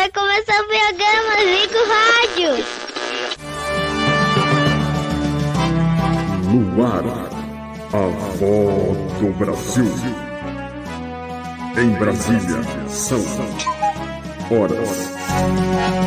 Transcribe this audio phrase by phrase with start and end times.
[0.00, 2.64] vai começar o programa Zico Rádio.
[6.50, 7.04] No ar,
[7.92, 8.08] a
[8.38, 9.92] voz do Brasil.
[11.76, 13.22] Em Brasília, são
[14.50, 15.99] horas.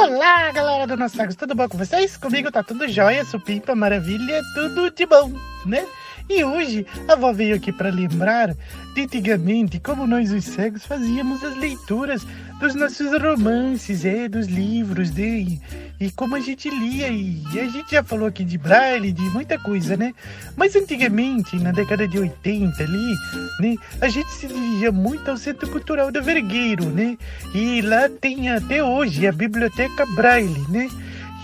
[0.00, 2.16] Olá, galera do Nostalgos, tudo bom com vocês?
[2.16, 5.32] Comigo tá tudo jóia, supimpa, maravilha, tudo de bom,
[5.66, 5.84] né?
[6.28, 8.54] E hoje a avó veio aqui para lembrar
[8.94, 12.26] de antigamente como nós os cegos fazíamos as leituras
[12.60, 15.60] dos nossos romances, é, dos livros, de,
[16.00, 17.08] e como a gente lia.
[17.08, 20.12] E, e a gente já falou aqui de braille, de muita coisa, né?
[20.56, 23.14] Mas antigamente, na década de 80 ali,
[23.60, 27.16] né, a gente se dirigia muito ao Centro Cultural da Vergueiro, né?
[27.54, 30.88] E lá tem até hoje a Biblioteca Braille, né?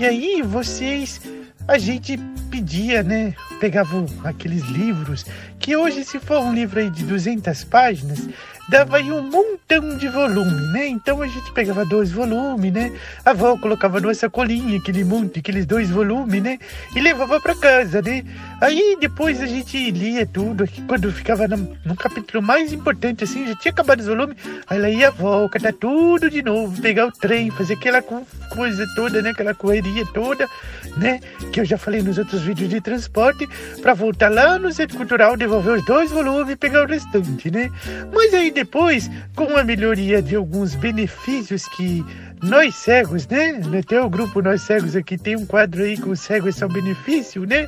[0.00, 1.20] E aí vocês
[1.66, 2.18] a gente
[2.50, 3.34] pedia, né?
[3.60, 5.24] Pegava aqueles livros,
[5.58, 8.28] que hoje, se for um livro aí de 200 páginas,
[8.68, 10.86] dava aí um montão de volume, né?
[10.88, 12.92] Então a gente pegava dois volumes, né?
[13.24, 16.58] A avó colocava numa sacolinha aquele monte, aqueles dois volumes, né?
[16.94, 18.24] E levava para casa, né?
[18.60, 23.54] Aí depois a gente lia tudo, quando ficava no, no, capítulo mais importante, assim, já
[23.56, 27.50] tinha acabado os volumes, aí ela ia volta, tá tudo de novo, pegar o trem,
[27.50, 29.30] fazer aquela coisa toda, né?
[29.30, 30.48] Aquela correria toda,
[30.96, 31.20] né?
[31.52, 33.48] Que eu já falei nos outros vídeos de transporte,
[33.82, 37.70] para voltar lá no Centro Cultural, devolver os dois volumes e pegar o restante, né?
[38.12, 42.04] Mas aí depois, com a melhoria de alguns benefícios que
[42.44, 43.60] nós cegos, né?
[43.86, 47.66] Tem o grupo Nós Cegos aqui, tem um quadro aí com cegos são benefício, né?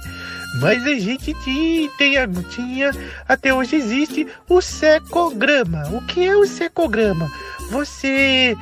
[0.61, 2.91] Mas a gente tinha, tinha,
[3.29, 5.89] até hoje existe o secograma.
[5.91, 7.31] O que é o secograma?
[7.71, 8.57] Você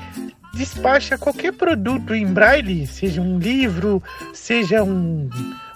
[0.55, 5.29] despacha qualquer produto em braille, seja um livro, seja um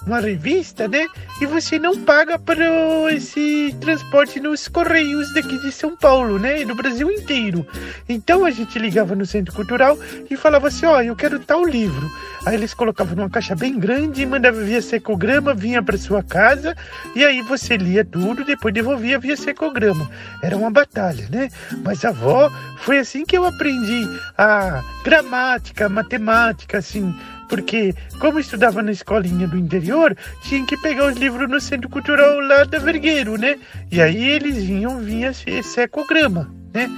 [0.07, 1.07] uma revista, né?
[1.41, 2.65] E você não paga para
[3.13, 6.65] esse transporte nos correios daqui de São Paulo, né?
[6.65, 7.67] No Brasil inteiro.
[8.09, 9.99] Então a gente ligava no centro cultural
[10.31, 12.11] e falava assim: ó, oh, eu quero tal livro.
[12.47, 16.75] Aí eles colocavam numa caixa bem grande e mandavam via secograma, vinha para sua casa
[17.15, 20.09] e aí você lia tudo, depois devolvia via secograma.
[20.43, 21.49] Era uma batalha, né?
[21.85, 24.03] Mas a avó foi assim que eu aprendi
[24.37, 27.15] a gramática, a matemática, assim
[27.49, 32.41] porque, como estudava na escolinha do interior, tinha que pegar os livros no centro cultural
[32.41, 33.59] lá da Vergueiro, né?
[33.91, 36.91] E aí eles vinham, vinha esse ecograma, né?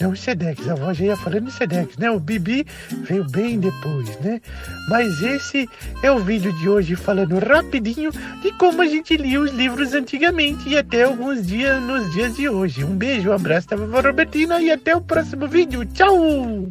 [0.00, 2.08] Não o Sedex, a avó já ia falando Sedex, né?
[2.08, 2.64] O Bibi
[3.02, 4.40] veio bem depois, né?
[4.88, 5.68] Mas esse
[6.04, 10.68] é o vídeo de hoje falando rapidinho de como a gente lia os livros antigamente
[10.68, 12.84] e até alguns dias nos dias de hoje.
[12.84, 15.84] Um beijo, um abraço da vovó Robertina e até o próximo vídeo.
[15.84, 16.68] Tchau!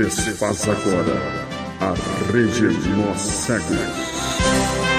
[0.00, 1.20] Desfaz agora
[1.78, 1.92] a
[2.32, 4.89] rede Nós Cegos.